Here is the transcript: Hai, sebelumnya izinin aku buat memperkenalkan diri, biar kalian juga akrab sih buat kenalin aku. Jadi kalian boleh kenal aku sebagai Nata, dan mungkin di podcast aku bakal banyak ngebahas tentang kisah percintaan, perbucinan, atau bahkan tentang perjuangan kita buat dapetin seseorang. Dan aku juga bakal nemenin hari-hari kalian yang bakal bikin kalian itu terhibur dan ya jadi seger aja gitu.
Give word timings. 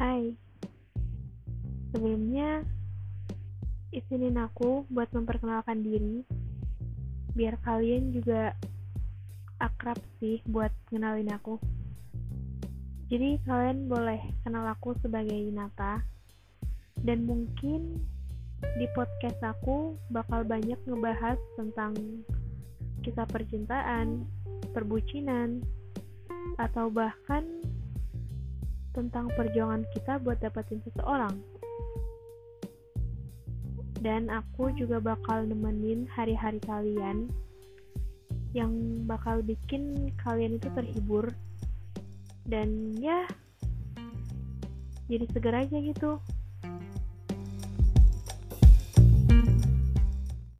Hai, 0.00 0.32
sebelumnya 1.92 2.64
izinin 3.92 4.40
aku 4.40 4.88
buat 4.88 5.12
memperkenalkan 5.12 5.84
diri, 5.84 6.24
biar 7.36 7.60
kalian 7.60 8.08
juga 8.08 8.56
akrab 9.60 10.00
sih 10.16 10.40
buat 10.48 10.72
kenalin 10.88 11.28
aku. 11.36 11.60
Jadi 13.12 13.44
kalian 13.44 13.92
boleh 13.92 14.24
kenal 14.40 14.72
aku 14.72 14.96
sebagai 15.04 15.36
Nata, 15.52 16.00
dan 17.04 17.28
mungkin 17.28 18.00
di 18.80 18.88
podcast 18.96 19.36
aku 19.44 20.00
bakal 20.08 20.48
banyak 20.48 20.80
ngebahas 20.88 21.36
tentang 21.60 21.92
kisah 23.04 23.28
percintaan, 23.28 24.24
perbucinan, 24.72 25.60
atau 26.56 26.88
bahkan 26.88 27.59
tentang 28.90 29.30
perjuangan 29.38 29.86
kita 29.94 30.18
buat 30.22 30.42
dapetin 30.42 30.82
seseorang. 30.82 31.34
Dan 34.00 34.32
aku 34.32 34.72
juga 34.74 34.96
bakal 34.98 35.44
nemenin 35.44 36.08
hari-hari 36.08 36.58
kalian 36.64 37.28
yang 38.50 38.72
bakal 39.06 39.44
bikin 39.44 40.10
kalian 40.18 40.58
itu 40.58 40.66
terhibur 40.74 41.30
dan 42.50 42.90
ya 42.98 43.30
jadi 45.06 45.26
seger 45.30 45.54
aja 45.54 45.76
gitu. 45.78 46.18